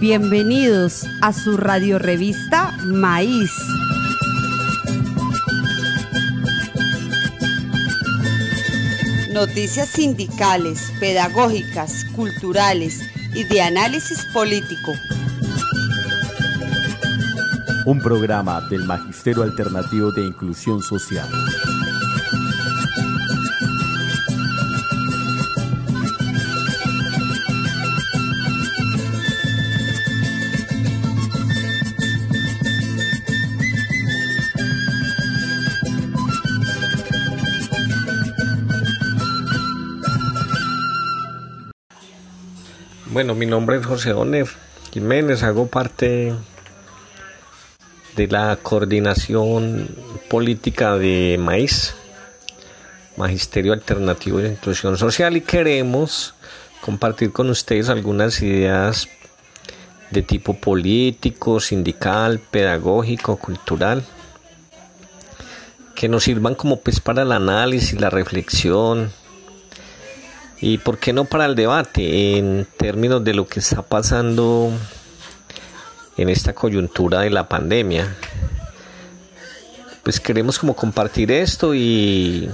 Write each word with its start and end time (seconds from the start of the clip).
Bienvenidos 0.00 1.04
a 1.22 1.32
su 1.32 1.56
radio 1.56 1.98
revista 1.98 2.70
Maíz. 2.84 3.50
Noticias 9.32 9.88
sindicales, 9.88 10.92
pedagógicas, 11.00 12.04
culturales 12.14 13.00
y 13.34 13.42
de 13.42 13.60
análisis 13.60 14.24
político. 14.32 14.92
Un 17.84 18.00
programa 18.00 18.60
del 18.70 18.84
Magisterio 18.84 19.42
Alternativo 19.42 20.12
de 20.12 20.26
Inclusión 20.26 20.80
Social. 20.80 21.28
Bueno, 43.10 43.34
mi 43.34 43.46
nombre 43.46 43.78
es 43.78 43.86
José 43.86 44.12
Oner 44.12 44.46
Jiménez, 44.92 45.42
hago 45.42 45.66
parte 45.66 46.34
de 48.14 48.26
la 48.26 48.58
coordinación 48.62 49.88
política 50.28 50.98
de 50.98 51.38
Maíz, 51.40 51.94
Magisterio 53.16 53.72
Alternativo 53.72 54.40
de 54.40 54.50
Inclusión 54.50 54.98
Social, 54.98 55.38
y 55.38 55.40
queremos 55.40 56.34
compartir 56.82 57.32
con 57.32 57.48
ustedes 57.48 57.88
algunas 57.88 58.42
ideas 58.42 59.08
de 60.10 60.20
tipo 60.20 60.52
político, 60.52 61.60
sindical, 61.60 62.40
pedagógico, 62.40 63.36
cultural, 63.36 64.04
que 65.94 66.10
nos 66.10 66.24
sirvan 66.24 66.54
como 66.54 66.80
pues 66.80 67.00
para 67.00 67.22
el 67.22 67.32
análisis, 67.32 67.98
la 67.98 68.10
reflexión, 68.10 69.10
y 70.60 70.78
por 70.78 70.98
qué 70.98 71.12
no 71.12 71.24
para 71.24 71.46
el 71.46 71.54
debate 71.54 72.36
en 72.36 72.66
términos 72.76 73.22
de 73.22 73.34
lo 73.34 73.46
que 73.46 73.60
está 73.60 73.82
pasando 73.82 74.72
en 76.16 76.28
esta 76.28 76.52
coyuntura 76.52 77.20
de 77.20 77.30
la 77.30 77.48
pandemia. 77.48 78.14
Pues 80.02 80.18
queremos 80.20 80.58
como 80.58 80.74
compartir 80.74 81.30
esto 81.30 81.74
y 81.74 82.48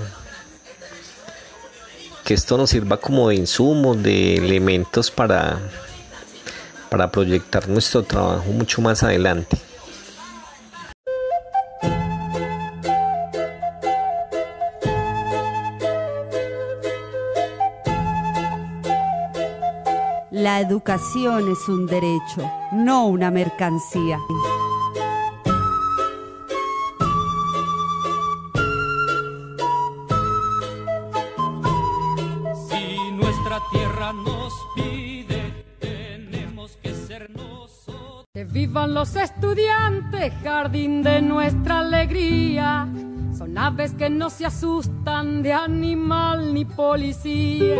que 2.24 2.34
esto 2.34 2.56
nos 2.56 2.70
sirva 2.70 2.98
como 2.98 3.28
de 3.28 3.36
insumos, 3.36 4.02
de 4.02 4.36
elementos 4.36 5.10
para, 5.10 5.58
para 6.90 7.10
proyectar 7.10 7.68
nuestro 7.68 8.02
trabajo 8.02 8.44
mucho 8.46 8.82
más 8.82 9.02
adelante. 9.02 9.56
La 20.34 20.60
educación 20.60 21.48
es 21.48 21.68
un 21.68 21.86
derecho, 21.86 22.42
no 22.72 23.06
una 23.06 23.30
mercancía. 23.30 24.18
Si 32.68 33.12
nuestra 33.12 33.60
tierra 33.70 34.12
nos 34.12 34.52
pide, 34.74 35.64
tenemos 35.78 36.78
que 36.82 36.92
ser 36.92 37.30
nosotros. 37.30 38.24
Que 38.34 38.44
vivan 38.44 38.92
los 38.92 39.14
estudiantes, 39.14 40.32
jardín 40.42 41.04
de 41.04 41.22
nuestra 41.22 41.78
alegría. 41.78 42.88
Son 43.38 43.56
aves 43.56 43.94
que 43.94 44.10
no 44.10 44.30
se 44.30 44.46
asustan 44.46 45.44
de 45.44 45.52
animal 45.52 46.52
ni 46.52 46.64
policía. 46.64 47.76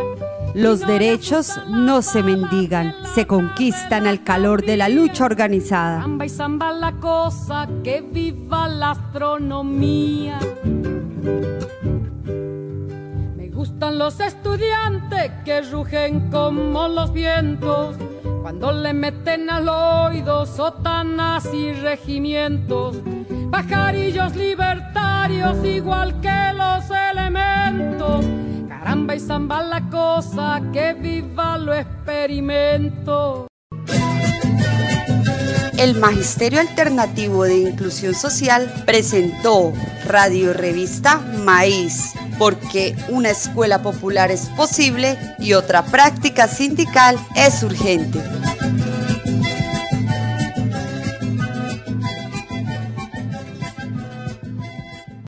Los 0.55 0.87
derechos 0.87 1.61
no 1.69 2.01
se 2.01 2.23
mendigan, 2.23 2.95
se 3.13 3.27
conquistan 3.27 4.07
al 4.07 4.23
calor 4.23 4.65
de 4.65 4.77
la 4.77 4.89
lucha 4.89 5.25
organizada. 5.25 6.03
Samba 6.03 6.27
y 6.27 6.29
samba 6.29 6.71
la 6.71 6.93
cosa, 6.93 7.69
que 7.83 8.01
viva 8.03 8.69
la 8.69 8.93
astronomía. 8.93 10.39
Me 13.37 13.49
gustan 13.49 13.99
los 13.99 14.21
estudiantes 14.21 15.33
que 15.45 15.63
rugen 15.63 16.31
como 16.31 16.87
los 16.87 17.13
vientos. 17.13 17.97
Cuando 18.43 18.71
le 18.71 18.93
meten 18.93 19.51
al 19.51 19.69
oído 19.69 20.47
sotanas 20.47 21.53
y 21.53 21.73
regimientos, 21.73 22.99
pajarillos 23.51 24.37
libertarios 24.37 25.65
igual 25.65 26.21
que 26.21 26.53
los 26.55 26.85
elementos 27.11 28.25
Y 29.13 29.21
zamba 29.21 29.63
la 29.63 29.81
cosa, 29.91 30.61
que 30.73 30.93
viva 30.95 31.57
lo 31.57 31.73
experimento. 31.73 33.47
El 35.79 35.95
Magisterio 35.97 36.59
Alternativo 36.59 37.45
de 37.45 37.59
Inclusión 37.59 38.15
Social 38.15 38.73
presentó 38.87 39.73
Radio 40.07 40.53
Revista 40.53 41.19
Maíz, 41.45 42.15
porque 42.39 42.97
una 43.09 43.31
escuela 43.31 43.83
popular 43.83 44.31
es 44.33 44.47
posible 44.57 45.17
y 45.39 45.53
otra 45.53 45.85
práctica 45.85 46.49
sindical 46.49 47.17
es 47.37 47.63
urgente. 47.63 48.21